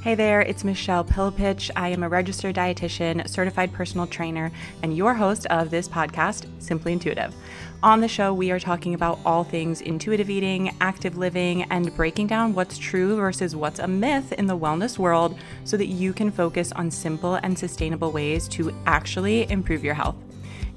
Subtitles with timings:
[0.00, 1.72] Hey there, it's Michelle Pillepich.
[1.74, 4.52] I am a registered dietitian, certified personal trainer,
[4.84, 7.34] and your host of this podcast, Simply Intuitive.
[7.82, 12.28] On the show, we are talking about all things intuitive eating, active living, and breaking
[12.28, 16.30] down what's true versus what's a myth in the wellness world so that you can
[16.30, 20.27] focus on simple and sustainable ways to actually improve your health.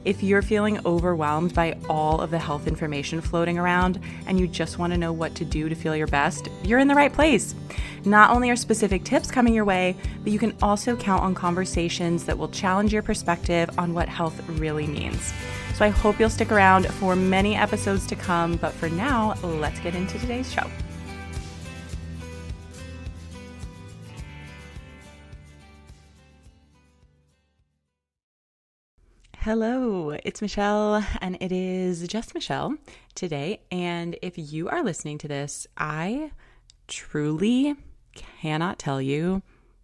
[0.03, 4.79] If you're feeling overwhelmed by all of the health information floating around and you just
[4.79, 7.53] want to know what to do to feel your best, you're in the right place.
[8.03, 12.25] Not only are specific tips coming your way, but you can also count on conversations
[12.25, 15.33] that will challenge your perspective on what health really means.
[15.75, 19.79] So I hope you'll stick around for many episodes to come, but for now, let's
[19.81, 20.67] get into today's show.
[29.43, 32.77] Hello, it's Michelle, and it is just Michelle
[33.15, 33.61] today.
[33.71, 36.29] And if you are listening to this, I
[36.87, 37.75] truly
[38.13, 39.41] cannot tell you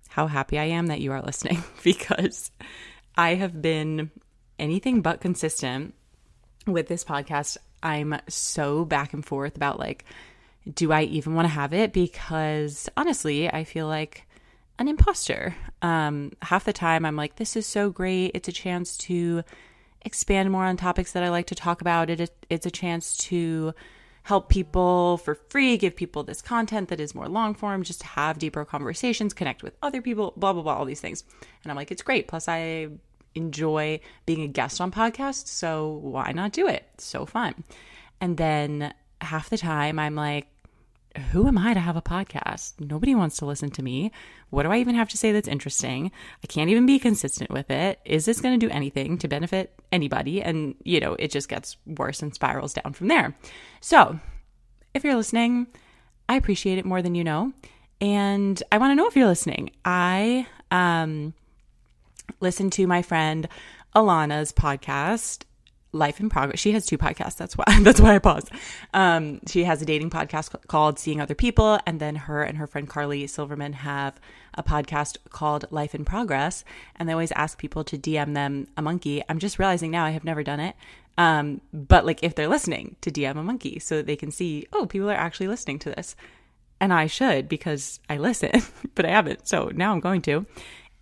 [0.10, 2.52] how happy I am that you are listening because
[3.18, 4.12] I have been
[4.60, 5.96] anything but consistent
[6.68, 7.58] with this podcast.
[7.82, 10.06] I'm so back and forth about like,
[10.72, 11.94] do I even want to have it?
[11.94, 14.27] Because honestly, I feel like
[14.80, 15.56] an imposter.
[15.82, 18.32] Um, half the time, I'm like, this is so great.
[18.34, 19.44] It's a chance to
[20.02, 22.10] expand more on topics that I like to talk about.
[22.10, 23.74] It, it's a chance to
[24.24, 28.38] help people for free, give people this content that is more long form, just have
[28.38, 31.24] deeper conversations, connect with other people, blah, blah, blah, all these things.
[31.64, 32.28] And I'm like, it's great.
[32.28, 32.90] Plus, I
[33.36, 35.48] enjoy being a guest on podcasts.
[35.48, 36.86] So why not do it?
[36.98, 37.64] So fun.
[38.20, 40.48] And then half the time, I'm like,
[41.18, 42.74] who am I to have a podcast?
[42.80, 44.12] Nobody wants to listen to me.
[44.50, 46.12] What do I even have to say that's interesting?
[46.44, 48.00] I can't even be consistent with it.
[48.06, 50.42] Is this going to do anything to benefit anybody?
[50.42, 53.36] And, you know, it just gets worse and spirals down from there.
[53.82, 54.20] So,
[54.94, 55.68] if you're listening,
[56.30, 57.54] I appreciate it more than you know.
[58.00, 59.72] And I want to know if you're listening.
[59.84, 61.34] I um,
[62.40, 63.48] listened to my friend
[63.96, 65.44] Alana's podcast
[65.94, 66.60] Life in Progress.
[66.60, 67.38] She has two podcasts.
[67.38, 68.52] That's why that's why I paused.
[68.94, 72.68] Um, she has a dating podcast called Seeing Other People, and then her and her
[72.68, 74.20] friend Carly Silverman have
[74.56, 76.66] a podcast called Life in Progress.
[76.96, 79.24] And they always ask people to DM them a monkey.
[79.30, 80.76] I'm just realizing now I have never done it.
[81.18, 84.68] Um, but like if they're listening, to DM a monkey so that they can see,
[84.74, 86.16] oh, people are actually listening to this.
[86.80, 88.62] And I should because I listen,
[88.96, 89.48] but I haven't.
[89.48, 90.46] So now I'm going to.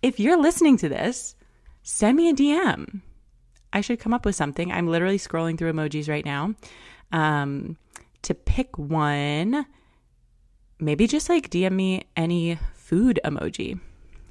[0.02, 1.34] If you're listening to this,
[1.82, 3.00] send me a DM
[3.76, 4.72] I should come up with something.
[4.72, 6.54] I'm literally scrolling through emojis right now.
[7.12, 7.76] Um,
[8.22, 9.66] to pick one,
[10.80, 13.78] maybe just like DM me any food emoji,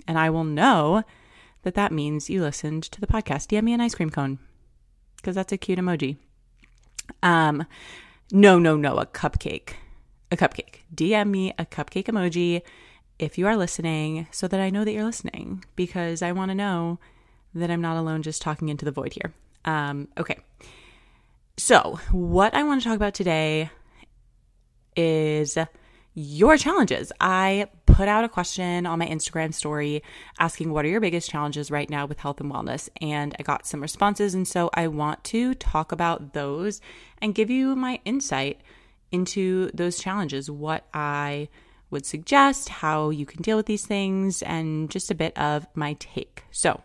[0.07, 1.03] and I will know
[1.61, 3.49] that that means you listened to the podcast.
[3.49, 4.39] DM me an ice cream cone
[5.17, 6.17] because that's a cute emoji.
[7.21, 7.67] Um,
[8.31, 9.73] no, no, no, a cupcake,
[10.31, 10.79] a cupcake.
[10.93, 12.63] DM me a cupcake emoji
[13.19, 16.55] if you are listening, so that I know that you're listening because I want to
[16.55, 16.97] know
[17.55, 19.33] that I'm not alone just talking into the void here.
[19.63, 20.37] Um, okay.
[21.57, 23.69] So, what I want to talk about today
[24.95, 25.57] is
[26.13, 27.11] your challenges.
[27.19, 30.03] I put out a question on my Instagram story
[30.37, 33.65] asking what are your biggest challenges right now with health and wellness, and I got
[33.65, 34.35] some responses.
[34.35, 36.81] And so, I want to talk about those
[37.21, 38.61] and give you my insight
[39.11, 41.47] into those challenges, what I
[41.89, 45.93] would suggest, how you can deal with these things, and just a bit of my
[45.99, 46.43] take.
[46.51, 46.81] So,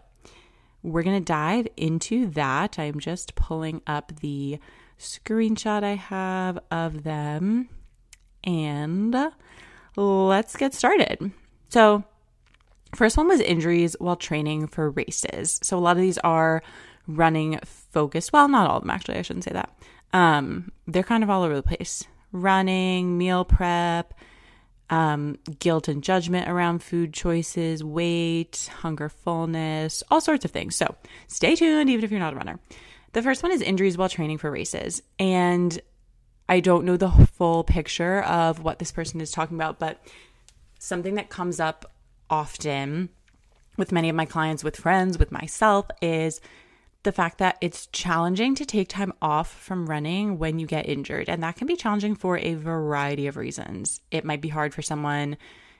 [0.82, 2.78] we're going to dive into that.
[2.78, 4.58] I'm just pulling up the
[4.98, 7.68] screenshot I have of them
[8.44, 9.16] and
[9.96, 11.32] let's get started.
[11.68, 12.04] So,
[12.94, 15.60] first one was injuries while training for races.
[15.62, 16.62] So, a lot of these are
[17.06, 18.32] running focused.
[18.32, 19.74] Well, not all of them actually, I shouldn't say that.
[20.12, 22.04] Um, they're kind of all over the place.
[22.32, 24.14] Running, meal prep,
[24.90, 30.76] um, guilt and judgment around food choices, weight, hunger, fullness, all sorts of things.
[30.76, 30.94] So
[31.28, 32.58] stay tuned, even if you're not a runner.
[33.12, 35.02] The first one is injuries while training for races.
[35.18, 35.80] And
[36.48, 40.02] I don't know the full picture of what this person is talking about, but
[40.80, 41.92] something that comes up
[42.28, 43.08] often
[43.76, 46.40] with many of my clients, with friends, with myself is
[47.02, 51.28] the fact that it's challenging to take time off from running when you get injured.
[51.28, 54.00] And that can be challenging for a variety of reasons.
[54.10, 55.36] It might be hard for someone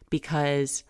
[0.08, 0.82] because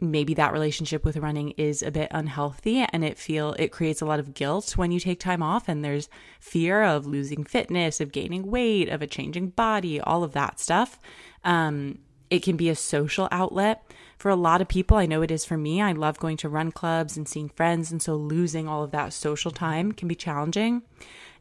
[0.00, 4.06] maybe that relationship with running is a bit unhealthy and it feel it creates a
[4.06, 8.12] lot of guilt when you take time off and there's fear of losing fitness of
[8.12, 11.00] gaining weight of a changing body all of that stuff
[11.42, 11.98] um,
[12.30, 13.84] it can be a social outlet
[14.18, 14.96] for a lot of people.
[14.96, 15.80] I know it is for me.
[15.80, 17.90] I love going to run clubs and seeing friends.
[17.90, 20.82] And so losing all of that social time can be challenging.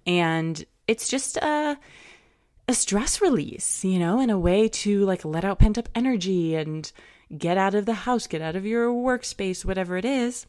[0.06, 1.78] And it's just a,
[2.68, 6.56] a stress release, you know, and a way to like let out pent up energy
[6.56, 6.92] and
[7.36, 10.46] get out of the house, get out of your workspace, whatever it is,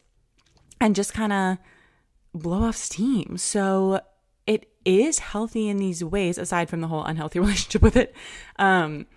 [0.79, 1.57] and just kind of
[2.33, 3.37] blow off steam.
[3.37, 3.99] So
[4.47, 8.15] it is healthy in these ways, aside from the whole unhealthy relationship with it.
[8.57, 9.07] Um,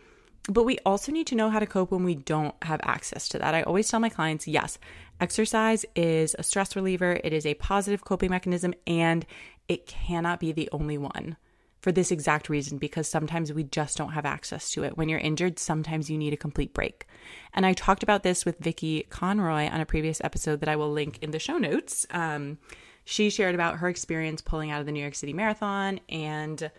[0.49, 3.39] but we also need to know how to cope when we don't have access to
[3.39, 3.55] that.
[3.55, 4.79] I always tell my clients yes,
[5.21, 9.25] exercise is a stress reliever, it is a positive coping mechanism, and
[9.69, 11.37] it cannot be the only one
[11.81, 14.97] for this exact reason because sometimes we just don't have access to it.
[14.97, 17.07] When you're injured, sometimes you need a complete break.
[17.55, 20.93] And I talked about this with Vicki Conroy on a previous episode that I will
[20.93, 22.07] link in the show notes.
[22.11, 22.59] Um,
[23.05, 26.71] she shared about her experience pulling out of the New York City Marathon and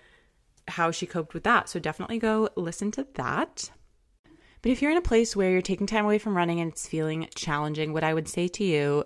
[0.68, 1.70] how she coped with that.
[1.70, 3.70] So definitely go listen to that.
[4.62, 6.88] But if you're in a place where you're taking time away from running and it's
[6.88, 9.04] feeling challenging, what I would say to you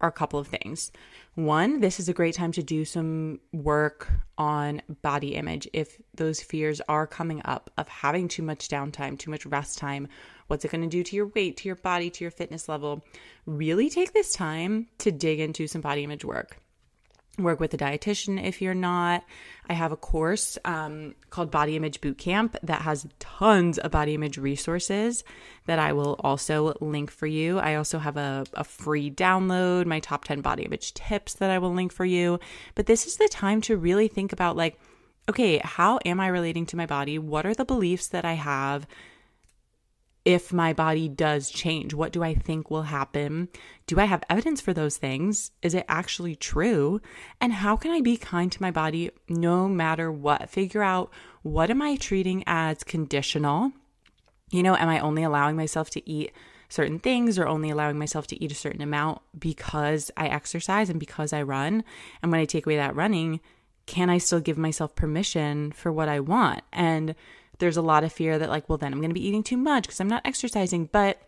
[0.00, 0.92] are a couple of things.
[1.34, 6.40] One, this is a great time to do some work on body image if those
[6.40, 10.08] fears are coming up of having too much downtime, too much rest time.
[10.46, 13.04] What's it going to do to your weight, to your body, to your fitness level?
[13.44, 16.58] Really take this time to dig into some body image work
[17.38, 19.24] work with a dietitian if you're not.
[19.68, 24.38] I have a course um, called Body Image Bootcamp that has tons of body image
[24.38, 25.24] resources
[25.66, 27.58] that I will also link for you.
[27.58, 31.58] I also have a, a free download, my top 10 body image tips that I
[31.58, 32.38] will link for you.
[32.74, 34.78] But this is the time to really think about like,
[35.28, 37.18] okay, how am I relating to my body?
[37.18, 38.86] What are the beliefs that I have?
[40.26, 41.94] If my body does change?
[41.94, 43.48] What do I think will happen?
[43.86, 45.52] Do I have evidence for those things?
[45.62, 47.00] Is it actually true?
[47.40, 50.50] And how can I be kind to my body no matter what?
[50.50, 51.12] Figure out
[51.42, 53.70] what am I treating as conditional?
[54.50, 56.32] You know, am I only allowing myself to eat
[56.68, 60.98] certain things or only allowing myself to eat a certain amount because I exercise and
[60.98, 61.84] because I run?
[62.20, 63.38] And when I take away that running,
[63.86, 66.62] can I still give myself permission for what I want?
[66.72, 67.14] And
[67.58, 69.56] there's a lot of fear that, like, well, then I'm going to be eating too
[69.56, 70.86] much because I'm not exercising.
[70.86, 71.20] But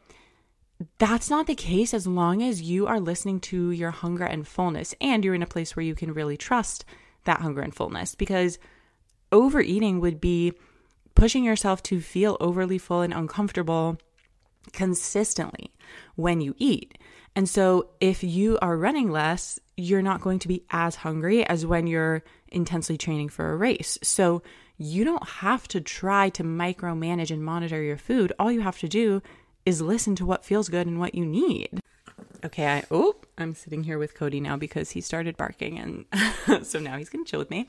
[0.98, 4.94] that's not the case as long as you are listening to your hunger and fullness
[5.00, 6.84] and you're in a place where you can really trust
[7.25, 8.58] that hunger and fullness because
[9.32, 10.52] overeating would be
[11.14, 13.98] pushing yourself to feel overly full and uncomfortable
[14.72, 15.72] consistently
[16.14, 16.96] when you eat.
[17.34, 21.66] And so if you are running less, you're not going to be as hungry as
[21.66, 23.98] when you're intensely training for a race.
[24.02, 24.42] So
[24.78, 28.32] you don't have to try to micromanage and monitor your food.
[28.38, 29.20] All you have to do
[29.66, 31.80] is listen to what feels good and what you need.
[32.44, 36.78] Okay, I oh, I'm sitting here with Cody now because he started barking and so
[36.78, 37.69] now he's going to chill with me.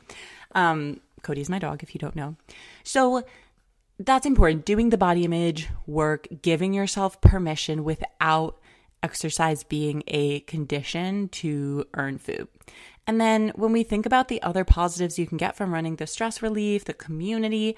[0.53, 2.35] Um Cody's my dog if you don't know.
[2.83, 3.23] So
[3.97, 8.59] that's important doing the body image work, giving yourself permission without
[9.01, 12.47] exercise being a condition to earn food.
[13.09, 16.05] And then when we think about the other positives you can get from running, the
[16.05, 17.75] stress relief, the community,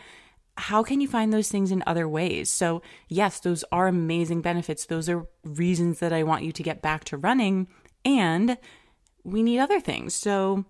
[0.58, 2.52] how can you find those things in other ways?
[2.52, 4.88] So, yes, those are amazing benefits.
[4.88, 7.70] Those are reasons that I want you to get back to running.
[8.04, 8.58] And
[9.24, 10.16] we need other things.
[10.16, 10.66] So,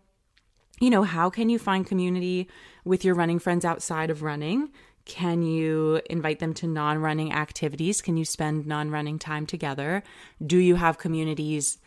[0.79, 2.47] you know, how can you find community
[2.85, 4.69] with your running friends outside of running?
[5.05, 7.99] Can you invite them to non running activities?
[7.99, 10.03] Can you spend non running time together?
[10.45, 11.79] Do you have communities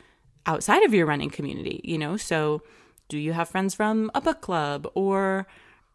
[0.47, 2.17] outside of your running community, you know?
[2.17, 2.63] So,
[3.09, 5.47] do you have friends from a book club or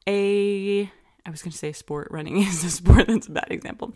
[0.08, 0.92] a
[1.26, 3.94] I was going to say sport running is a sport that's a bad example.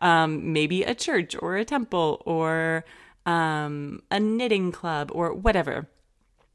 [0.00, 2.84] Um, maybe a church or a temple or
[3.26, 5.88] um, a knitting club or whatever.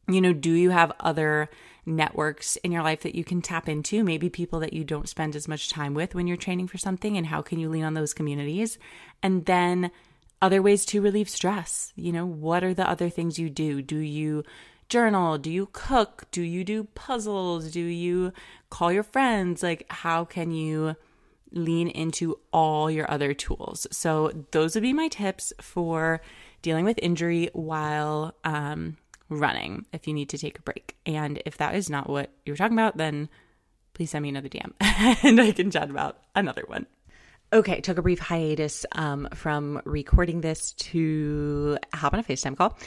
[0.08, 1.50] You know, do you have other
[1.86, 4.03] networks in your life that you can tap into?
[4.03, 7.18] Maybe people that you don't spend as much time with when you're training for something,
[7.18, 8.77] and how can you lean on those communities?
[9.22, 9.91] And then
[10.41, 11.93] other ways to relieve stress.
[11.96, 13.81] You know, what are the other things you do?
[13.81, 14.43] Do you
[14.88, 15.38] journal?
[15.38, 16.25] Do you cook?
[16.31, 17.72] Do you do puzzles?
[17.72, 18.34] Do you
[18.69, 19.63] call your friends?
[19.63, 20.96] Like, how can you
[21.51, 23.88] lean into all your other tools?
[23.91, 26.22] So, those would be my tips for
[26.62, 28.98] dealing with injury while um,
[29.29, 30.98] running if you need to take a break.
[31.05, 33.29] And if that is not what you're talking about, then
[33.93, 34.72] please send me another DM
[35.24, 36.86] and I can chat about another one.
[37.51, 42.77] Okay, took a brief hiatus um, from recording this to hop on a FaceTime call.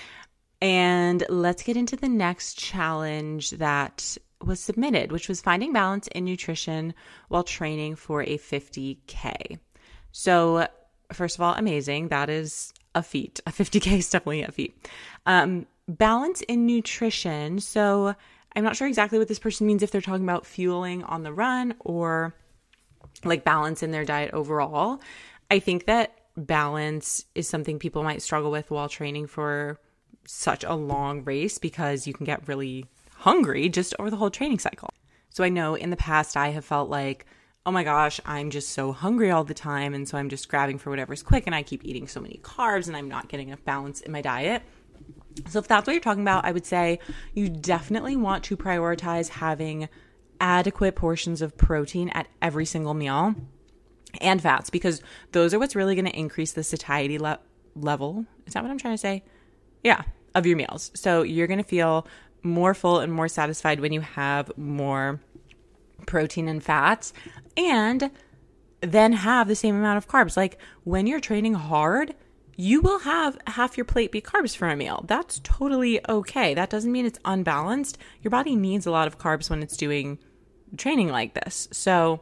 [0.61, 6.25] And let's get into the next challenge that was submitted, which was finding balance in
[6.25, 6.95] nutrition
[7.26, 9.59] while training for a 50K.
[10.12, 10.69] So,
[11.12, 12.09] first of all, amazing.
[12.09, 13.40] That is a feat.
[13.47, 14.76] A 50K is definitely a feat.
[15.26, 17.59] Um, balance in nutrition.
[17.59, 18.14] So,
[18.54, 21.33] I'm not sure exactly what this person means if they're talking about fueling on the
[21.33, 22.35] run or
[23.25, 25.00] like balance in their diet overall.
[25.50, 29.78] I think that balance is something people might struggle with while training for
[30.26, 34.59] such a long race because you can get really hungry just over the whole training
[34.59, 34.90] cycle.
[35.31, 37.26] So I know in the past I have felt like
[37.64, 39.95] oh my gosh, I'm just so hungry all the time.
[39.95, 42.88] And so I'm just grabbing for whatever's quick and I keep eating so many carbs
[42.88, 44.62] and I'm not getting enough balance in my diet.
[45.49, 46.99] So, if that's what you're talking about, I would say
[47.35, 49.88] you definitely want to prioritize having
[50.42, 53.34] adequate portions of protein at every single meal
[54.20, 57.38] and fats because those are what's really going to increase the satiety le-
[57.75, 58.26] level.
[58.46, 59.22] Is that what I'm trying to say?
[59.82, 60.02] Yeah,
[60.34, 60.90] of your meals.
[60.94, 62.06] So, you're going to feel
[62.42, 65.20] more full and more satisfied when you have more
[66.06, 67.12] protein and fats
[67.56, 68.11] and
[68.80, 70.37] then have the same amount of carbs.
[70.37, 72.14] Like when you're training hard,
[72.56, 75.04] you will have half your plate be carbs for a meal.
[75.06, 76.54] That's totally okay.
[76.54, 77.96] That doesn't mean it's unbalanced.
[78.22, 80.18] Your body needs a lot of carbs when it's doing
[80.76, 81.69] training like this.
[81.73, 82.21] So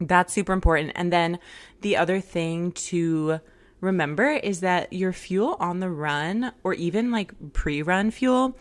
[0.00, 0.92] that's super important.
[0.94, 1.38] And then
[1.80, 3.40] the other thing to
[3.80, 8.58] remember is that your fuel on the run or even like pre run fuel,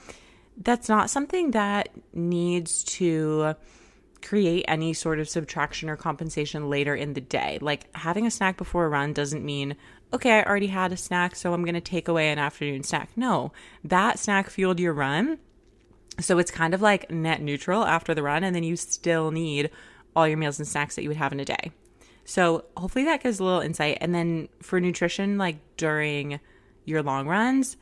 [0.58, 3.56] that's not something that needs to
[4.22, 7.58] create any sort of subtraction or compensation later in the day.
[7.62, 9.76] Like having a snack before a run doesn't mean,
[10.14, 13.10] okay, I already had a snack, so I'm going to take away an afternoon snack.
[13.16, 13.52] No,
[13.84, 15.40] that snack fueled your run.
[16.20, 19.70] So it's kind of like net neutral after the run, and then you still need
[20.15, 21.72] all your meals and snacks that you would have in a day.
[22.25, 23.98] So hopefully that gives a little insight.
[24.00, 26.39] And then for nutrition, like during
[26.86, 27.77] your long runs,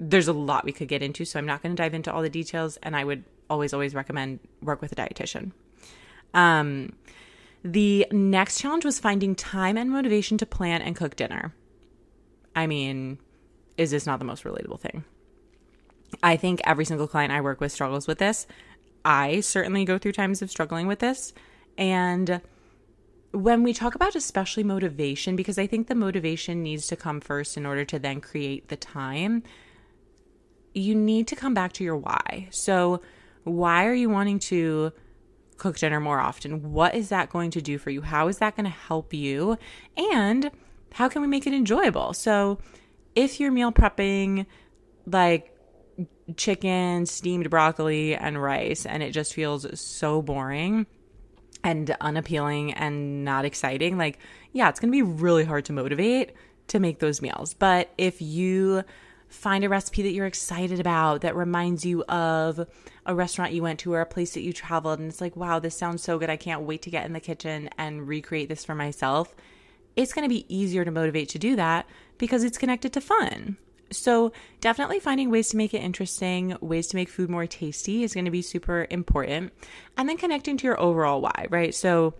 [0.00, 1.24] there's a lot we could get into.
[1.24, 3.94] So I'm not going to dive into all the details, and I would always, always
[3.94, 5.52] recommend work with a dietitian.
[6.34, 6.94] Um,
[7.62, 11.54] the next challenge was finding time and motivation to plan and cook dinner.
[12.56, 13.18] I mean,
[13.76, 15.04] is this not the most relatable thing?
[16.22, 18.46] I think every single client I work with struggles with this.
[19.04, 21.32] I certainly go through times of struggling with this.
[21.76, 22.40] And
[23.32, 27.56] when we talk about especially motivation, because I think the motivation needs to come first
[27.56, 29.42] in order to then create the time,
[30.74, 32.48] you need to come back to your why.
[32.50, 33.02] So,
[33.44, 34.92] why are you wanting to
[35.56, 36.72] cook dinner more often?
[36.72, 38.02] What is that going to do for you?
[38.02, 39.58] How is that going to help you?
[39.96, 40.50] And
[40.92, 42.12] how can we make it enjoyable?
[42.12, 42.58] So,
[43.14, 44.46] if you're meal prepping
[45.06, 45.51] like
[46.36, 50.86] chicken, steamed broccoli, and rice, and it just feels so boring
[51.64, 54.18] and unappealing and not exciting, like,
[54.52, 56.32] yeah, it's to be really hard to motivate
[56.68, 57.54] to make those meals.
[57.54, 58.82] But if you
[59.32, 62.66] find a recipe that you're excited about that reminds you of
[63.06, 65.58] a restaurant you went to or a place that you traveled and it's like wow
[65.58, 68.62] this sounds so good i can't wait to get in the kitchen and recreate this
[68.62, 69.34] for myself
[69.96, 71.86] it's to be easier to motivate to do that
[72.18, 73.56] because it's connected to fun
[73.92, 78.14] so definitely finding ways to make it interesting ways to make food more tasty is
[78.14, 79.52] going to be super important
[79.96, 82.14] and then connecting to your overall why right so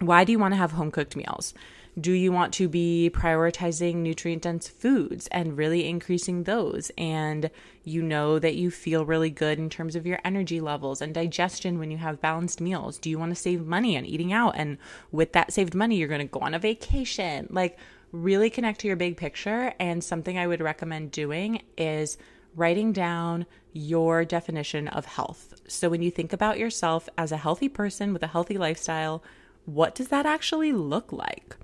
[0.00, 1.54] why do you want to have home cooked meals
[1.98, 6.90] do you want to be prioritizing nutrient dense foods and really increasing those?
[6.98, 7.50] And
[7.84, 11.78] you know that you feel really good in terms of your energy levels and digestion
[11.78, 12.98] when you have balanced meals.
[12.98, 14.56] Do you want to save money on eating out?
[14.56, 14.76] And
[15.10, 17.48] with that saved money, you're going to go on a vacation.
[17.50, 17.78] Like,
[18.12, 19.72] really connect to your big picture.
[19.78, 22.18] And something I would recommend doing is
[22.54, 25.54] writing down your definition of health.
[25.68, 29.22] So, when you think about yourself as a healthy person with a healthy lifestyle,
[29.66, 31.56] what does that actually look like?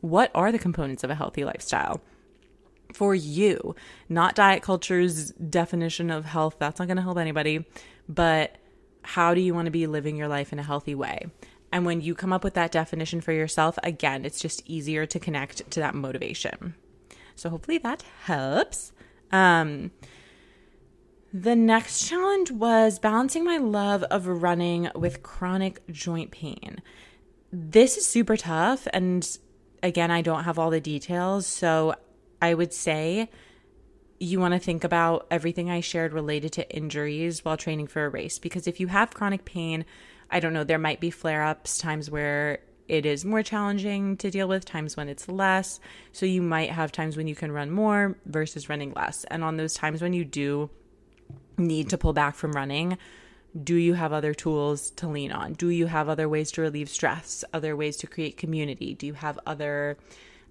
[0.00, 2.00] What are the components of a healthy lifestyle?
[2.94, 3.74] For you,
[4.08, 7.66] not diet culture's definition of health, that's not going to help anybody,
[8.08, 8.56] but
[9.02, 11.26] how do you want to be living your life in a healthy way?
[11.72, 15.18] And when you come up with that definition for yourself, again, it's just easier to
[15.18, 16.74] connect to that motivation.
[17.34, 18.92] So hopefully that helps.
[19.30, 19.90] Um,
[21.32, 26.80] the next challenge was balancing my love of running with chronic joint pain.
[27.52, 29.38] This is super tough and
[29.82, 31.46] again, I don't have all the details.
[31.46, 31.94] So
[32.40, 33.30] I would say
[34.18, 38.08] you want to think about everything I shared related to injuries while training for a
[38.08, 38.38] race.
[38.38, 39.84] Because if you have chronic pain,
[40.30, 42.58] I don't know, there might be flare ups, times where
[42.88, 45.78] it is more challenging to deal with, times when it's less.
[46.12, 49.24] So you might have times when you can run more versus running less.
[49.24, 50.70] And on those times when you do
[51.58, 52.96] need to pull back from running,
[53.62, 55.54] do you have other tools to lean on?
[55.54, 58.94] Do you have other ways to relieve stress, other ways to create community?
[58.94, 59.98] Do you have other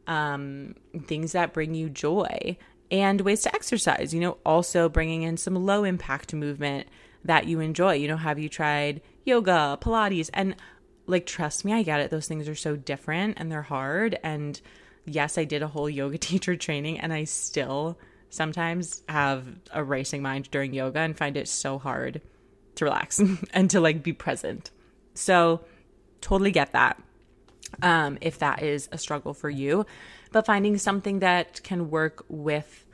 [0.05, 2.57] um, things that bring you joy
[2.91, 4.13] and ways to exercise?
[4.13, 6.87] You know, also bringing in some low impact movement
[7.25, 7.93] that you enjoy.
[7.93, 10.29] You know, have you tried yoga, Pilates?
[10.33, 10.55] And
[11.05, 12.11] like, trust me, I get it.
[12.11, 14.19] Those things are so different and they're hard.
[14.23, 14.59] And
[15.05, 17.97] yes, I did a whole yoga teacher training and I still
[18.29, 22.21] sometimes have a racing mind during yoga and find it so hard
[22.75, 23.21] to relax
[23.53, 24.71] and to like be present.
[25.13, 25.61] So,
[26.21, 27.01] totally get that.
[27.81, 29.85] Um, if that is a struggle for you,
[30.31, 32.85] but finding something that can work with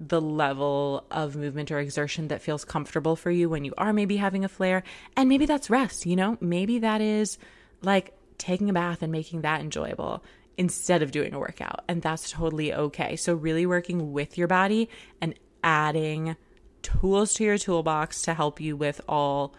[0.00, 4.16] the level of movement or exertion that feels comfortable for you when you are maybe
[4.16, 4.82] having a flare.
[5.14, 7.36] And maybe that's rest, you know, maybe that is
[7.82, 10.24] like taking a bath and making that enjoyable
[10.56, 11.84] instead of doing a workout.
[11.86, 13.16] And that's totally okay.
[13.16, 14.88] So, really working with your body
[15.20, 16.36] and adding
[16.80, 19.54] tools to your toolbox to help you with all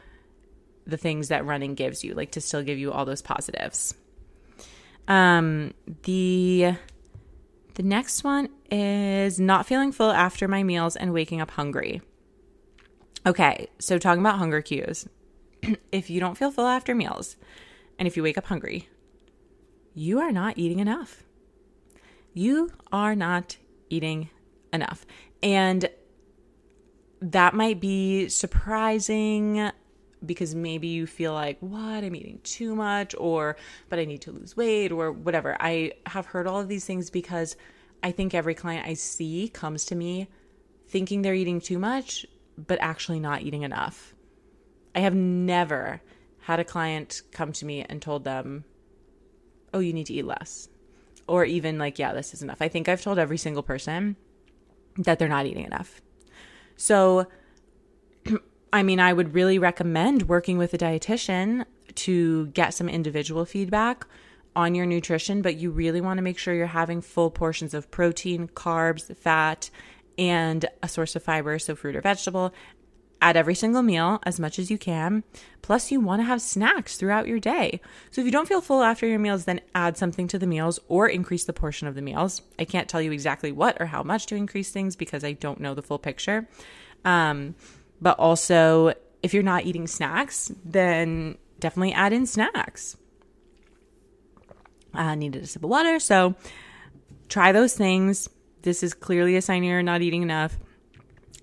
[0.88, 3.94] the things that running gives you, like to still give you all those positives.
[5.08, 6.74] Um, the
[7.76, 12.02] the next one is not feeling full after my meals and waking up hungry.
[13.26, 15.08] Okay, so talking about hunger cues.
[15.92, 17.38] if you don't feel full after meals
[18.00, 18.90] and if you wake up hungry,
[19.94, 21.24] you are not eating enough.
[22.34, 23.58] You are not
[23.90, 24.30] eating
[24.74, 25.06] enough.
[25.44, 25.90] And
[27.22, 29.72] that might be surprising
[30.26, 33.56] because maybe you feel like, what, I'm eating too much, or,
[33.90, 35.58] but I need to lose weight, or whatever.
[35.60, 37.56] I have heard all of these things because
[38.04, 40.28] I think every client I see comes to me
[40.88, 42.26] thinking they're eating too much,
[42.58, 44.14] but actually not eating enough.
[44.94, 46.02] I have never
[46.42, 48.66] had a client come to me and told them,
[49.74, 50.68] oh, you need to eat less.
[51.28, 52.62] Or even like, yeah, this is enough.
[52.62, 54.18] I think I've told every single person
[54.98, 56.02] that they're not eating enough.
[56.76, 57.28] So,
[58.74, 64.06] I mean, I would really recommend working with a dietitian to get some individual feedback
[64.56, 67.92] on your nutrition, but you really want to make sure you're having full portions of
[67.92, 69.70] protein, carbs, fat,
[70.18, 72.54] and a source of fiber, so fruit or vegetable,
[73.22, 75.24] at every single meal as much as you can.
[75.62, 77.80] Plus, you want to have snacks throughout your day.
[78.10, 80.80] So, if you don't feel full after your meals, then add something to the meals
[80.88, 82.42] or increase the portion of the meals.
[82.58, 85.60] I can't tell you exactly what or how much to increase things because I don't
[85.60, 86.48] know the full picture.
[87.06, 87.56] Um,
[88.02, 92.98] but also, if you're not eating snacks, then definitely add in snacks.
[94.94, 96.00] I needed a sip of water.
[96.00, 96.36] So,
[97.30, 98.30] try those things.
[98.64, 100.58] This is clearly a sign you're not eating enough.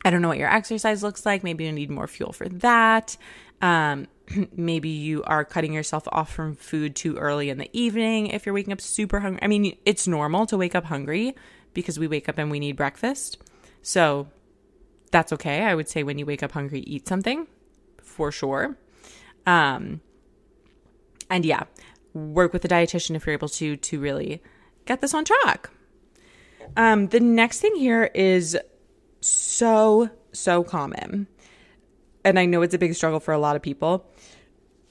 [0.04, 1.42] I don't know what your exercise looks like.
[1.42, 3.16] Maybe you need more fuel for that.
[3.60, 4.06] Um,
[4.56, 8.54] maybe you are cutting yourself off from food too early in the evening if you're
[8.54, 9.40] waking up super hungry.
[9.42, 11.34] I mean, it's normal to wake up hungry
[11.74, 13.38] because we wake up and we need breakfast.
[13.82, 14.28] So
[15.08, 15.62] that's okay.
[15.62, 17.46] I would say when you wake up hungry, eat something
[18.02, 18.76] for sure.
[19.46, 20.00] Um,
[21.30, 21.64] and yeah,
[22.14, 24.42] work with a dietitian if you're able to to really
[24.84, 25.70] get this on track.
[26.76, 28.56] Um, the next thing here is
[29.20, 31.26] so, so common.
[32.24, 34.06] And I know it's a big struggle for a lot of people.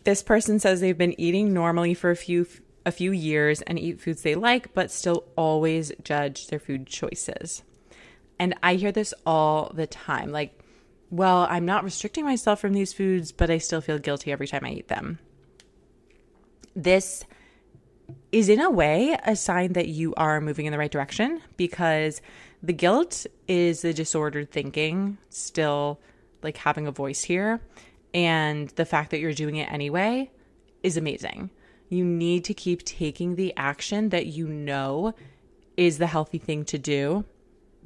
[0.03, 2.47] This person says they've been eating normally for a few
[2.85, 7.61] a few years and eat foods they like, but still always judge their food choices.
[8.39, 10.31] And I hear this all the time.
[10.31, 10.59] Like,
[11.09, 14.65] well, I'm not restricting myself from these foods, but I still feel guilty every time
[14.65, 15.19] I eat them.
[16.75, 17.25] This
[18.31, 22.21] is in a way a sign that you are moving in the right direction because
[22.61, 25.99] the guilt is the disordered thinking still
[26.43, 27.61] like having a voice here.
[28.13, 30.31] And the fact that you're doing it anyway
[30.83, 31.49] is amazing.
[31.89, 35.13] You need to keep taking the action that you know
[35.75, 37.25] is the healthy thing to do,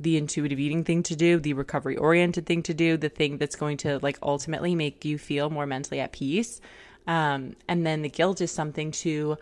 [0.02, 3.56] the intuitive eating thing to do, the recovery oriented thing to do, the thing that's
[3.56, 6.62] going to like ultimately make you feel more mentally at peace.
[7.08, 9.38] Um, and then the guilt is something to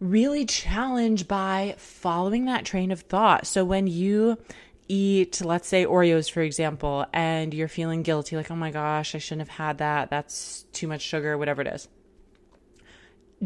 [0.00, 3.46] really challenge by following that train of thought.
[3.46, 4.38] So when you
[4.88, 9.18] eat, let's say Oreos, for example, and you're feeling guilty, like, oh my gosh, I
[9.18, 10.10] shouldn't have had that.
[10.10, 11.88] That's too much sugar, whatever it is.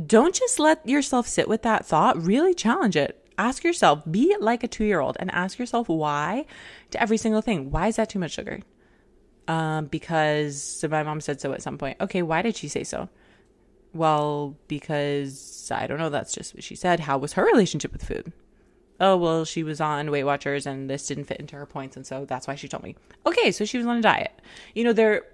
[0.06, 2.20] Don't just let yourself sit with that thought.
[2.20, 3.23] Really challenge it.
[3.36, 6.46] Ask yourself, be like a two year old and ask yourself why
[6.90, 7.70] to every single thing.
[7.70, 8.60] Why is that too much sugar?
[9.48, 11.98] Um, because my mom said so at some point.
[12.00, 13.08] Okay, why did she say so?
[13.92, 17.00] Well, because I don't know, that's just what she said.
[17.00, 18.32] How was her relationship with food?
[19.00, 21.96] Oh, well, she was on Weight Watchers and this didn't fit into her points.
[21.96, 22.96] And so that's why she told me.
[23.26, 24.40] Okay, so she was on a diet.
[24.74, 25.24] You know, there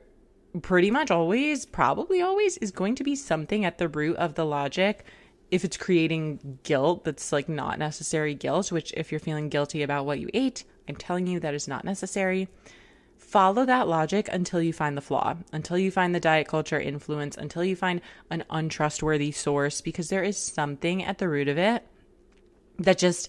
[0.63, 4.45] pretty much always, probably always, is going to be something at the root of the
[4.45, 5.05] logic.
[5.51, 10.07] If it's creating guilt, that's like not necessary guilt, which if you're feeling guilty about
[10.07, 12.49] what you ate, I'm telling you that is not necessary
[13.31, 17.37] follow that logic until you find the flaw, until you find the diet culture influence,
[17.37, 21.87] until you find an untrustworthy source, because there is something at the root of it
[22.81, 23.29] that just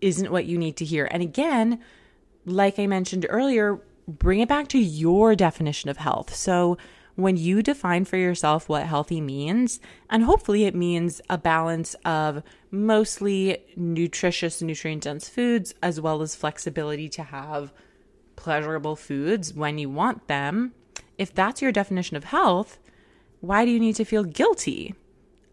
[0.00, 1.06] isn't what you need to hear.
[1.10, 1.80] And again,
[2.46, 6.34] like I mentioned earlier, bring it back to your definition of health.
[6.34, 6.78] So,
[7.16, 12.42] when you define for yourself what healthy means, and hopefully it means a balance of
[12.70, 17.72] mostly nutritious, nutrient dense foods, as well as flexibility to have
[18.36, 20.72] pleasurable foods when you want them,
[21.18, 22.78] if that's your definition of health,
[23.40, 24.94] why do you need to feel guilty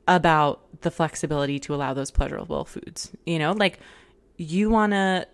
[0.08, 3.12] about the flexibility to allow those pleasurable foods?
[3.26, 3.80] You know, like
[4.38, 5.28] you want to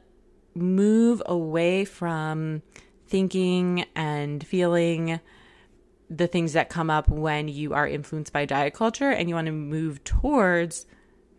[0.54, 2.62] move away from
[3.08, 5.20] thinking and feeling
[6.10, 9.46] the things that come up when you are influenced by diet culture and you want
[9.46, 10.86] to move towards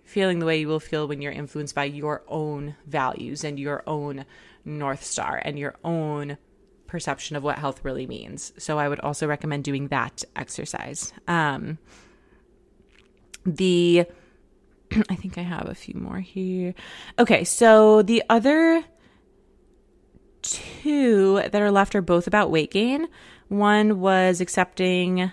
[0.04, 3.82] feeling the way you will feel when you're influenced by your own values and your
[3.86, 4.24] own
[4.64, 6.36] North Star and your own
[6.86, 8.52] perception of what health really means.
[8.58, 11.12] So I would also recommend doing that exercise.
[11.28, 11.78] Um,
[13.46, 14.06] the
[15.08, 16.74] I think I have a few more here.
[17.18, 18.84] Okay, so the other
[20.42, 23.08] two that are left are both about weight gain.
[23.48, 25.30] One was accepting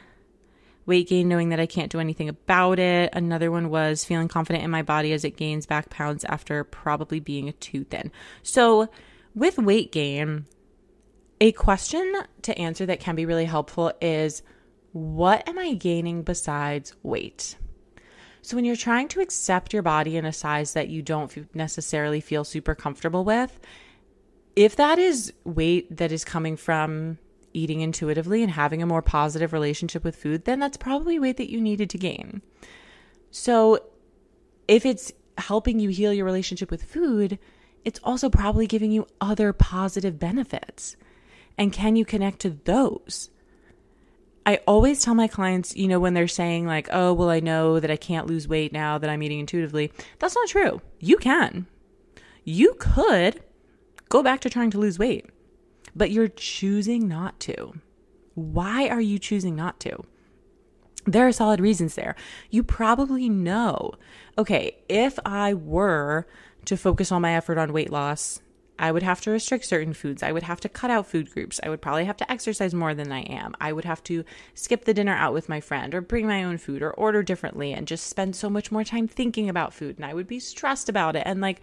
[0.88, 3.10] weight gain, knowing that I can't do anything about it.
[3.14, 7.20] Another one was feeling confident in my body as it gains back pounds after probably
[7.20, 8.12] being too thin.
[8.42, 8.90] So,
[9.36, 10.46] with weight gain,
[11.40, 14.42] a question to answer that can be really helpful is
[14.94, 17.58] what am I gaining besides weight?
[18.42, 22.22] So, when you're trying to accept your body in a size that you don't necessarily
[22.22, 23.60] feel super comfortable with,
[24.58, 27.20] if that is weight that is coming from
[27.54, 31.52] eating intuitively and having a more positive relationship with food, then that's probably weight that
[31.52, 32.42] you needed to gain.
[33.30, 33.80] So,
[34.68, 37.38] if it's helping you heal your relationship with food,
[37.86, 40.96] it's also probably giving you other positive benefits.
[41.56, 43.30] And can you connect to those?
[44.44, 47.80] I always tell my clients, you know, when they're saying, like, oh, well, I know
[47.80, 49.92] that I can't lose weight now that I'm eating intuitively.
[50.18, 50.82] That's not true.
[51.00, 51.68] You can.
[52.44, 53.44] You could
[54.10, 55.26] go back to trying to lose weight,
[55.96, 57.74] but you're choosing not to.
[58.36, 60.04] Why are you choosing not to?
[61.06, 62.16] There are solid reasons there.
[62.50, 63.94] You probably know,
[64.38, 66.28] okay, if I were
[66.66, 68.42] to focus all my effort on weight loss,
[68.80, 70.22] I would have to restrict certain foods.
[70.22, 71.60] I would have to cut out food groups.
[71.64, 73.56] I would probably have to exercise more than I am.
[73.60, 76.58] I would have to skip the dinner out with my friend or bring my own
[76.58, 79.96] food or order differently and just spend so much more time thinking about food.
[79.96, 81.24] And I would be stressed about it.
[81.26, 81.62] And like,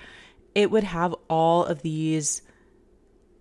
[0.55, 2.43] it would have all of these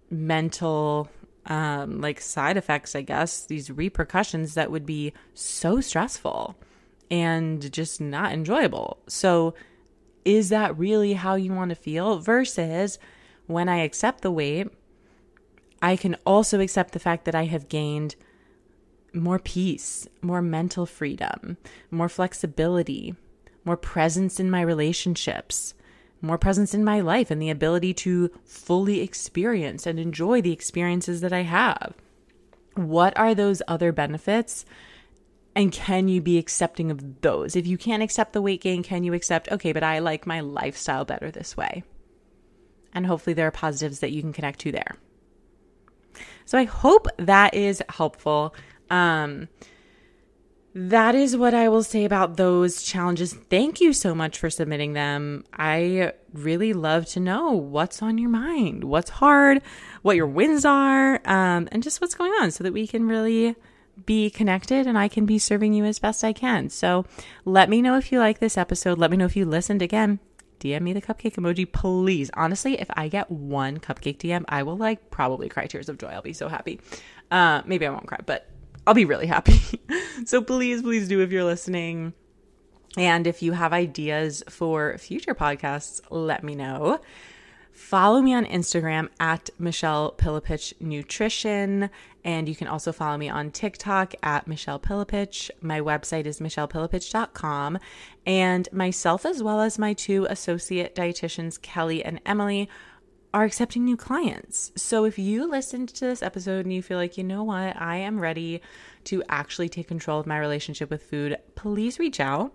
[0.09, 1.09] mental
[1.47, 6.55] um like side effects i guess these repercussions that would be so stressful
[7.11, 8.97] and just not enjoyable.
[9.07, 9.53] So
[10.25, 12.17] is that really how you want to feel?
[12.19, 12.97] Versus
[13.47, 14.67] when i accept the weight
[15.81, 18.15] i can also accept the fact that i have gained
[19.13, 21.57] more peace more mental freedom
[21.91, 23.15] more flexibility
[23.65, 25.73] more presence in my relationships
[26.23, 31.21] more presence in my life and the ability to fully experience and enjoy the experiences
[31.21, 31.93] that I have.
[32.75, 34.65] What are those other benefits?
[35.55, 37.55] And can you be accepting of those?
[37.55, 40.39] If you can't accept the weight gain, can you accept, okay, but I like my
[40.39, 41.83] lifestyle better this way?
[42.93, 44.95] And hopefully there are positives that you can connect to there.
[46.45, 48.55] So I hope that is helpful.
[48.89, 49.49] Um,
[50.75, 53.33] that is what I will say about those challenges.
[53.33, 55.43] Thank you so much for submitting them.
[55.53, 59.61] I really love to know what's on your mind, what's hard,
[60.01, 63.55] what your wins are, um, and just what's going on so that we can really
[64.05, 66.69] be connected and I can be serving you as best I can.
[66.69, 67.05] So
[67.45, 68.97] let me know if you like this episode.
[68.97, 70.19] Let me know if you listened again.
[70.59, 72.31] DM me the cupcake emoji, please.
[72.33, 76.07] Honestly, if I get one cupcake DM, I will like probably cry tears of joy.
[76.07, 76.79] I'll be so happy.
[77.29, 78.49] Uh, maybe I won't cry, but
[78.85, 79.61] I'll be really happy.
[80.25, 82.13] so please, please do if you're listening.
[82.97, 86.99] And if you have ideas for future podcasts, let me know.
[87.71, 91.89] Follow me on Instagram at Michelle Pillepich Nutrition.
[92.23, 95.49] And you can also follow me on TikTok at Michelle Pillepich.
[95.59, 97.79] My website is michellepillepich.com.
[98.27, 102.69] And myself, as well as my two associate dietitians, Kelly and Emily,
[103.33, 104.71] are accepting new clients.
[104.75, 107.97] So if you listened to this episode and you feel like, you know what, I
[107.97, 108.61] am ready
[109.05, 112.53] to actually take control of my relationship with food, please reach out.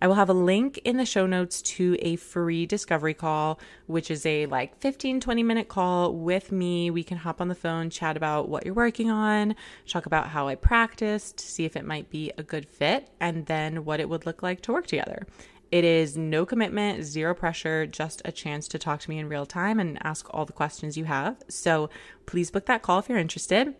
[0.00, 4.08] I will have a link in the show notes to a free discovery call, which
[4.08, 6.90] is a like 15, 20 minute call with me.
[6.90, 9.56] We can hop on the phone, chat about what you're working on,
[9.88, 13.84] talk about how I practiced, see if it might be a good fit, and then
[13.84, 15.26] what it would look like to work together.
[15.70, 19.46] It is no commitment, zero pressure, just a chance to talk to me in real
[19.46, 21.36] time and ask all the questions you have.
[21.48, 21.90] So
[22.26, 23.74] please book that call if you're interested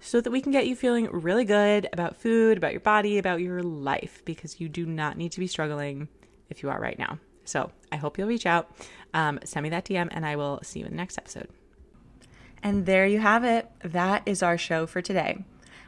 [0.00, 3.40] so that we can get you feeling really good about food, about your body, about
[3.40, 6.08] your life, because you do not need to be struggling
[6.50, 7.18] if you are right now.
[7.44, 8.70] So I hope you'll reach out,
[9.14, 11.48] um, send me that DM, and I will see you in the next episode.
[12.62, 13.70] And there you have it.
[13.84, 15.44] That is our show for today.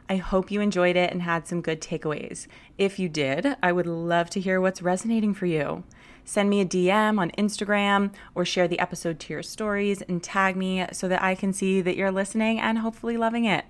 [0.08, 2.46] I hope you enjoyed it and had some good takeaways.
[2.78, 5.84] If you did, I would love to hear what's resonating for you.
[6.24, 10.56] Send me a DM on Instagram or share the episode to your stories and tag
[10.56, 13.64] me so that I can see that you're listening and hopefully loving it.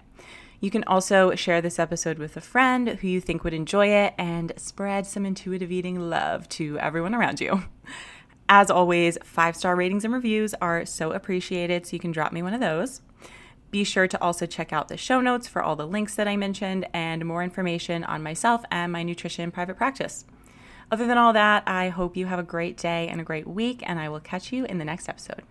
[0.60, 4.14] You can also share this episode with a friend who you think would enjoy it
[4.18, 7.62] and spread some intuitive eating love to everyone around you.
[8.48, 12.42] As always, five star ratings and reviews are so appreciated, so you can drop me
[12.42, 13.02] one of those.
[13.70, 16.36] Be sure to also check out the show notes for all the links that I
[16.36, 20.24] mentioned and more information on myself and my nutrition private practice.
[20.90, 23.82] Other than all that, I hope you have a great day and a great week,
[23.84, 25.42] and I will catch you in the next episode.